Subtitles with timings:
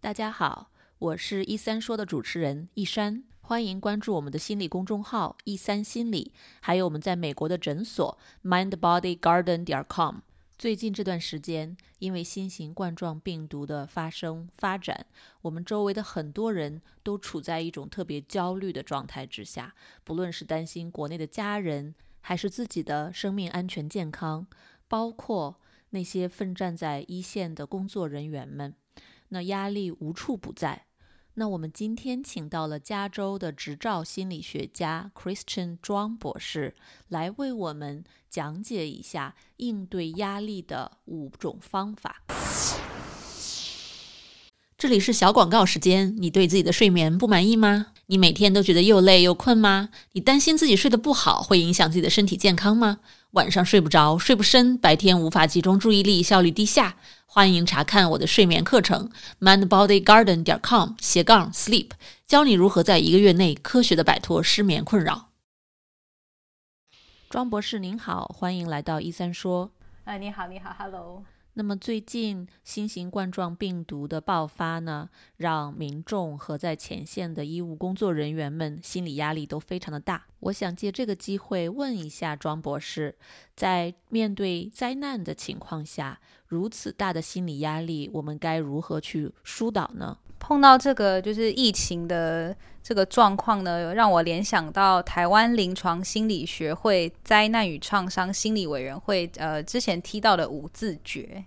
[0.00, 0.70] 大家好，
[1.00, 10.18] 我是一三说的主持人一山，欢迎关注我们的心理公众号一三心理，还有我们在美国的诊所 mindbodygarden 点 com。
[10.56, 15.04] 最近这段时间，因为新型冠状病毒的发生发展，
[15.42, 19.74] 我们周围的很多人都处在一种特别焦虑的状态之下，
[20.04, 24.46] 不论是担心国内的家人，还是自己的生命安全健康，
[24.86, 25.56] 包括
[25.90, 28.72] 那些奋战在一线的工作人员们。
[29.28, 30.86] 那压力无处不在。
[31.34, 36.74] 那我们今天请到了加州的执照心理学家 Christian 庄博士，
[37.08, 42.24] 来为我们讲解一下应对压力的五种方法。
[44.76, 46.16] 这里是小广告时间。
[46.18, 47.92] 你对自己的睡眠不满意吗？
[48.10, 49.90] 你每天都觉得又累又困吗？
[50.12, 53.00] 你担心自己睡得不好会影响自己的身体健康吗？
[53.32, 56.96] 晚上睡不着，睡不深，白天无法集中注意力，效率低下。
[57.26, 61.90] 欢迎查看我的睡眠课程，mindbodygarden 点 com 斜杠 sleep，
[62.26, 65.28] 教你如何在一个月内科学的摆脱失眠困扰。
[67.28, 69.70] 庄博士您好，欢迎来到一三说。
[70.04, 71.22] 啊，你好，你好，Hello。
[71.58, 80.24] 那么最近新型冠状病毒的爆发呢，让民众和在前线的医务工作人员们心理压力都非常的大。
[80.38, 83.16] 我想借这个机会问一下庄博士，
[83.56, 90.18] 在面对灾难的情况下，如此大的心理压力，我们该如何去疏导呢？
[90.40, 101.44] 碰到这个就是疫情的这个状况呢，让我联想到台湾临床心理学会灾难与创伤心理委员会呃之前提到的五字诀。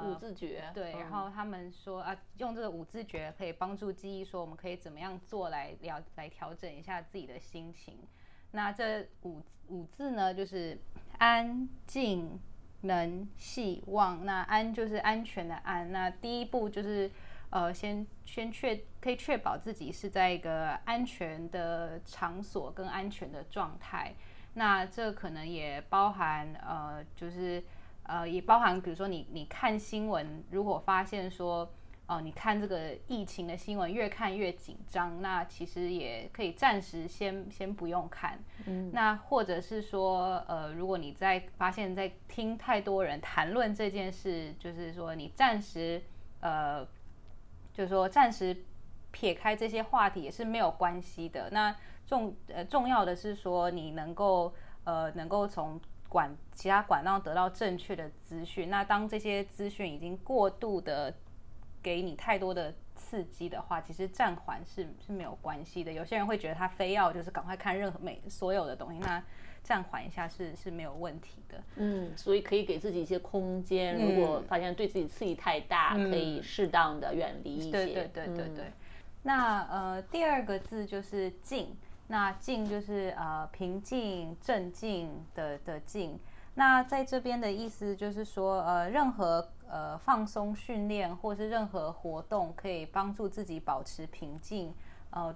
[0.00, 7.94] 五字诀对，然后他们说啊，用这个五字诀可以帮助记忆，说我们可以怎么样做来了来调整一下自己的心情。
[8.52, 10.78] 那这五五字呢，就是
[11.18, 12.38] 安静、
[12.82, 14.24] 能、希望。
[14.24, 15.90] 那安就是安全的安。
[15.90, 17.10] 那第一步就是
[17.50, 24.14] 呃，先先确可以确保自己是在一个安全的场所跟安全的状态。
[24.54, 27.62] 那这可能也包含呃，就是。
[28.04, 31.72] 呃，也包含，比如说你你看新闻，如果发现说，
[32.12, 38.38] 哦，你看这个疫情的新闻越看越紧张，那其实也可以暂时先先不用看。
[38.66, 46.02] 嗯，那或者是说，呃，如果你在发现，在听太多人谈论这件事，就是说你暂时，
[46.40, 46.84] 呃，
[47.72, 48.54] 就是说暂时
[49.10, 51.48] 撇开这些话题也是没有关系的。
[51.50, 51.74] 那
[52.06, 54.52] 重呃重要的是说，你能够
[54.84, 55.80] 呃能够从。
[56.12, 61.10] 管其他管道得到正确的资讯，那当这些资讯已经过度的
[61.82, 65.92] 给你太多的刺激的话，其实暂缓是是没有关系的。
[65.92, 69.22] 有些人会觉得他非要就是赶快看任何每所有的东西，那
[69.62, 71.62] 暂缓一下是是没有问题的。
[71.76, 77.70] 嗯，所以可以给自己一些空间，如果发现对自己刺激太大，可以适当的远离一些。
[77.70, 78.72] 对对对对对。
[79.22, 81.76] 那呃，第二个字就是静。
[82.08, 86.18] 那静就是呃平静、镇静的的静。
[86.54, 94.72] 那在这边的意思就是说，呃，任何呃放松训练或是任何活动，可以帮助自己保持平静。
[95.10, 95.34] 呃，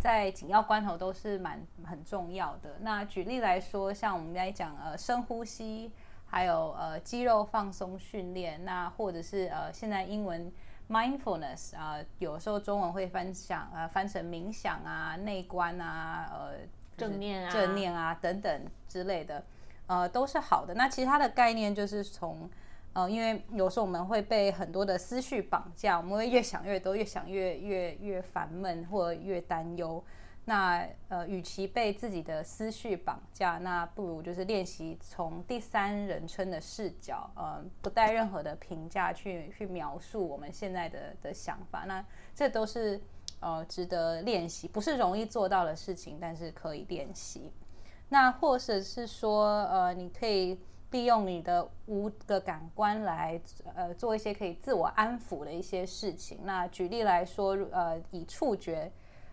[0.00, 2.78] 在紧要关头都是蛮很重要的。
[2.80, 5.92] 那举例来说，像我们来讲呃深呼吸，
[6.26, 10.50] 还有呃肌肉放松训练，那或者是呃现在英文。
[10.90, 19.44] mindfulness 啊，有时候中文会翻想啊，翻成冥想啊、内观啊、呃正念啊、正念啊等等之类的，
[19.86, 20.72] 呃，都是好的。
[20.72, 22.48] 那其他的概念就是从
[22.92, 30.02] 呃，因为有时候我们会被很多的思绪绑架，我们会越想越多，越想越越越烦闷或越担忧。
[30.46, 41.84] 那呃，与其被自己的思绪绑架，那不如就是练习从第三人称的视角，呃，不带任何的评价去去描述我们现在的的想法。
[41.86, 42.02] 那
[42.34, 42.98] 这都是
[43.40, 47.52] 呃值得练习，不是容易做到的事情，但是可以练习。
[48.08, 50.58] 那或者是说，呃，你可以
[50.90, 53.40] 利用你的五个感官来
[53.74, 56.40] 呃做一些可以自我安抚的一些事情。
[56.44, 58.90] 那举例来说，呃，以触觉。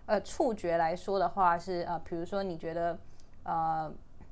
[0.08, 2.96] 呃，触觉来说的话是呃，比如说你觉得
[3.42, 3.92] 呃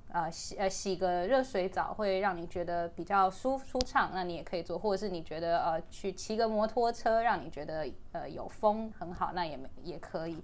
[0.10, 10.44] 呃洗呃洗个热水澡会让你觉得比较舒舒畅，那你也可以做；或者是你觉得呃去骑个摩托车让你觉得呃有风很好，那也没也可以。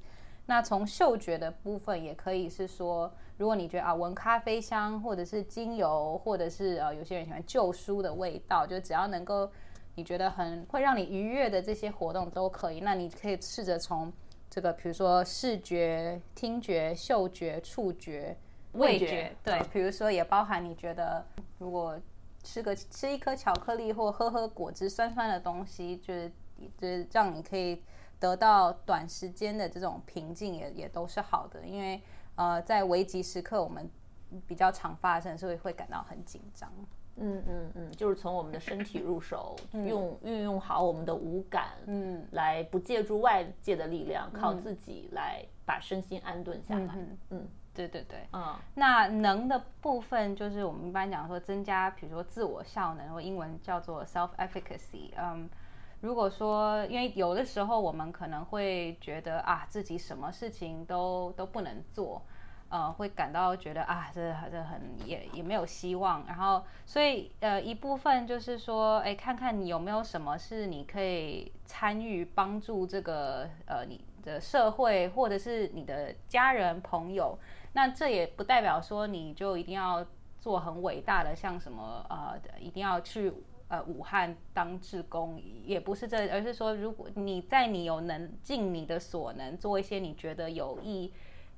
[0.50, 9.50] 那从嗅觉的部分也可以是说，如果你觉得啊闻咖啡香，或者是精油，或者是呃有些人喜欢旧书的味道，就只要能够
[9.94, 12.82] 你觉得很会让你愉悦的这些活动都可以。
[12.82, 14.12] 那你可以试着从。
[14.52, 18.36] 这个比如说视觉、听觉、嗅觉、触觉、
[18.72, 21.24] 味觉，对，比如说也包含你觉得
[21.60, 21.96] 如果
[22.42, 26.32] 吃个吃一颗巧克力或喝喝果汁酸酸的东西，就是
[26.80, 27.84] 就是让你可以
[28.20, 31.66] 得到短时间的这种平静，也也都是好的。
[31.66, 32.02] 因为
[32.36, 33.90] 呃，在危急时刻，我们
[34.46, 36.72] 比较常发生，所以会感到很紧张。
[37.22, 46.96] 嗯嗯嗯，就是从我们的身体入手， 用运用好我们的五感，嗯，来不借助外界的力量，靠自己来把身心安顿下来。
[47.30, 55.12] 嗯，对对对，嗯，那能的部分就是我们一般讲说增加，比如说自我效能，或英文叫做 self efficacy。
[55.18, 55.50] 嗯，
[56.02, 62.22] 如果说因为有的时候我们可能会觉得啊，自己什么事情都都不能做。
[62.72, 77.36] 呃，会感到觉得啊，这这很也也没有希望，然后所以呃一部分就是说，哎，看看你有没有什么是你可以参与帮助这个呃你的社会或者是你的家人朋友，
[77.74, 80.06] 那这也不代表说你就一定要
[80.38, 83.34] 做很伟大的，像什么呃一定要去
[83.70, 91.12] 呃武汉当志工，也不是这，而是说如果你在你有能尽你的所能做一些你觉得有益。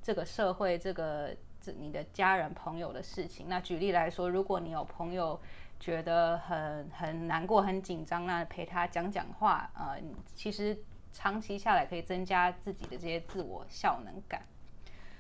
[0.03, 1.29] 这个社会，这个
[1.61, 3.47] 这你的家人朋友的事情。
[3.47, 5.39] 那举例来说，如果你有朋友
[5.79, 10.01] 觉得很很难过、很紧张，那陪他讲讲话，呃，
[10.33, 10.75] 其实
[11.13, 14.41] 长期下来可以增加自己的这些自我效能感。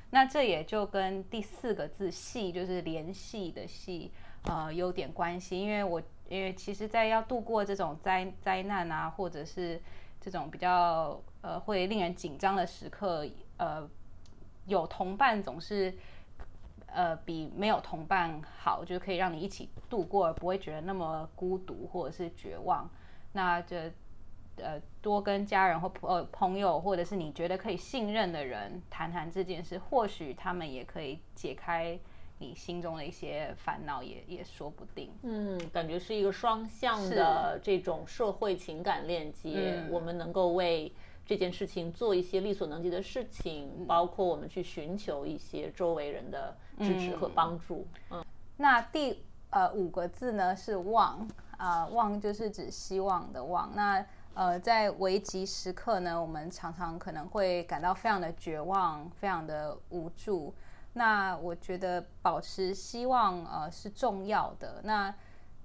[0.09, 4.11] 那这也就跟第四个字“系”就是联系的“系”
[4.49, 5.61] 呃有点关系。
[5.61, 6.01] 因为我
[6.31, 9.81] 因为其实，在要度过这种灾灾难啊，或者是
[10.19, 13.87] 这种比较呃会令人紧张的时刻，呃。
[14.67, 15.91] 有同伴总是，
[16.85, 22.87] 呃，比没有同伴好，就是可以让你一起度过，而不会觉得那么孤独或者是绝望。
[23.33, 23.75] 那就，
[24.57, 31.99] 呃，多跟家人或朋朋友，或者是你觉得可以信任的人谈谈这件事，或许他们也可以解开
[32.41, 35.09] 你心中的一些烦恼，也也说不定。
[35.21, 40.91] 嗯，感觉是一个双向的这种社会情感链接，我们能够为。
[41.23, 47.87] 这件事情做一些力所能及的事情，包括我们去寻求一些周围人的支持和帮助。
[48.09, 48.25] 嗯，
[48.57, 51.25] 那第呃五个字呢是望
[51.57, 53.71] 啊，望就是指希望的望。
[53.75, 60.53] 那呃在危急时刻呢，我们常常可能会感到非常的绝望，非常的无助。
[60.93, 64.81] 那我觉得保持希望呃是重要的。
[64.83, 65.13] 那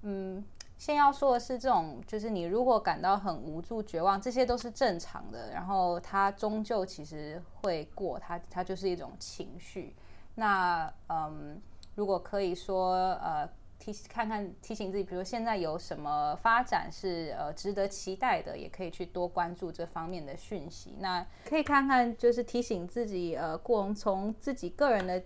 [0.01, 0.45] 嗯。
[0.79, 5.49] 先要说的是，这种就是你如果感到很无助、绝望，这些都是正常的。
[5.51, 9.95] 然后它终究其实会过，它它就是一种情绪。
[10.35, 11.59] 那嗯，
[11.95, 20.95] 如果可以说呃提看看提醒自己，比如现在有什么发展是呃值得期待的，也可以去多关注这方面的讯息。
[20.99, 25.23] 那可以看看就是提醒自己呃过从自己个人的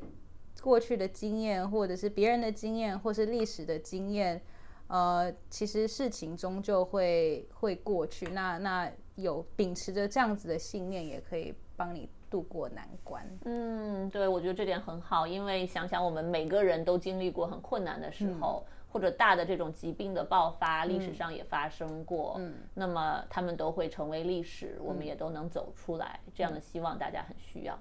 [0.62, 4.42] 过去的经验，或者是别人的经验，或是历史的经验。
[4.88, 8.26] 呃，其实事情终究会会过去。
[8.32, 13.24] 那那有秉持着这样子的信念，也可以帮你度过难关。
[13.44, 22.36] 嗯，对，我觉得这点很好，因为想想我们每个人都经历过很困难的时候，或者大的这种疾病的爆发，历史上也发生过。
[22.40, 26.20] 嗯，那么他们都会成为历史，我们也都能走出来。
[26.34, 27.78] 这样的希望大家很需要。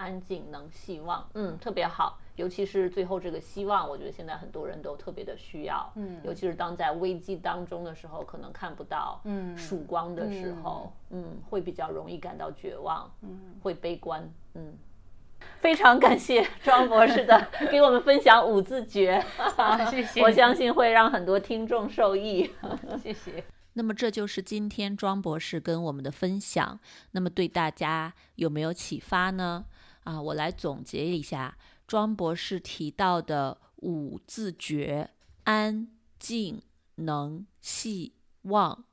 [0.00, 14.72] 安静能希望，嗯，特别好，尤其是最后这个希望，我觉得现在很多人都特别的需要，嗯，尤其是当在危机当中的时候，可能看不到，嗯，曙光的时候，嗯，会比较容易感到绝望，嗯，会悲观，嗯，
[15.58, 19.22] 非常感谢庄博士的 给我们分享五字诀，
[19.90, 22.50] 谢谢， 我相信会让很多听众受益，
[23.02, 23.44] 谢谢。
[23.74, 26.80] 那么这就是今天庄博士跟我们的分享，
[27.12, 29.64] 那么对大家有没有启发呢？
[30.04, 35.10] 啊，我来总结一下庄博士提到的五字诀：
[35.44, 35.88] 安、
[36.18, 36.62] 静、
[36.96, 38.84] 能、细、望。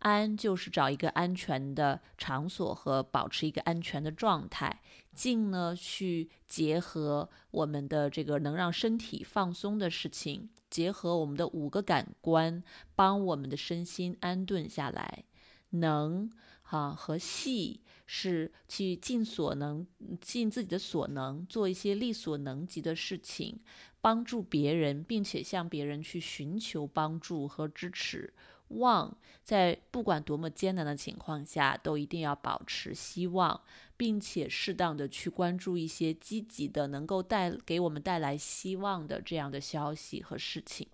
[0.00, 4.70] 安就是找一个安全的场所和保持一个安全的状态；
[5.14, 12.62] 静呢，去结合我们的这个能让身体放松的事情，结合我们的五个感官，
[12.94, 15.24] 帮我们的身心安顿下来。
[15.70, 16.30] 能，
[16.66, 17.80] 哈和细。
[18.08, 19.84] 是去尽所能、
[20.20, 23.58] 尽自己的所能，做一些力所能及的事情，
[24.00, 28.32] 帮助别人，并且向别人去寻求帮助和支持。
[28.68, 33.60] 望，在不管多么艰难的情况下，都一定要保持希望，
[33.96, 40.86] 并且适当的去关注一些积极的、能够带给我们带来希望的这样的消息和事情。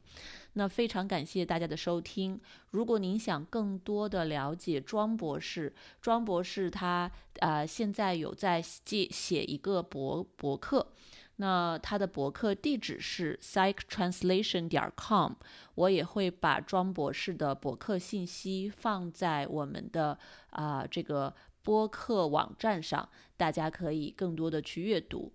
[0.55, 2.41] 那非常感谢大家的收听。
[2.71, 10.93] 如果您想更多的了解庄博士，庄博士他呃现在有在写写一个博博客，
[11.37, 15.33] 那他的博客地址是 psychtranslation 点 com，
[15.75, 20.19] 我也会把庄博士的博客信息放在我们的
[20.51, 25.33] 啊这个播客网站上，大家可以更多的去阅读。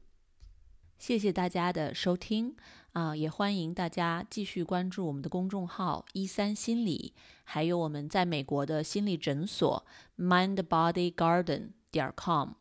[1.00, 2.56] 谢谢大家的收听
[2.98, 7.14] 啊，也欢迎大家继续关注我们的公众号一三心理，
[7.44, 9.86] 还有我们在美国的心理诊所
[10.18, 12.54] mindbodygarden 点 com。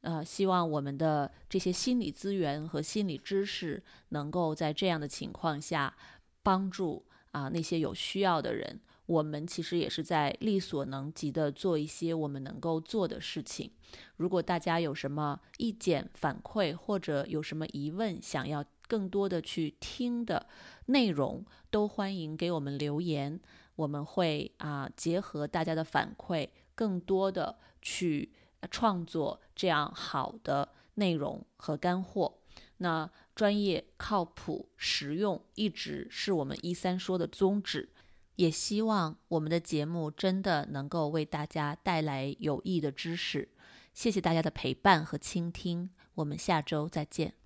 [0.00, 5.96] 呃，希望我们的这些心理资源和心理知识，能够在这样的情况下
[6.42, 8.80] 帮助啊那些有需要的人。
[9.06, 13.70] 我们其实也是在力所能及的做一些我们能够做的事情。
[14.16, 20.46] 如果大家有什么意见反馈，或者有什么疑问，想要更多的去听的
[20.86, 23.40] 内容，都欢迎给我们留言。
[23.76, 28.32] 我们会啊结合大家的反馈，更多的去。
[28.68, 32.38] 创作这样好的内容和干货，
[32.78, 37.90] 那专业、靠谱、实用，一直是我们一三说的宗旨。
[38.34, 43.48] 也希望我们的节目真的能够为大家带来有益的知识。
[43.94, 47.45] 谢谢大家的陪伴和倾听，我们下周再见。